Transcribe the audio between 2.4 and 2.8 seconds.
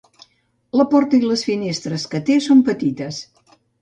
són